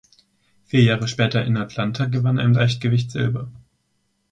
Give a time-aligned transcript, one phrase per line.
[0.65, 3.51] Vier Jahre später in Atlanta gewann er im Leichtgewicht Silber.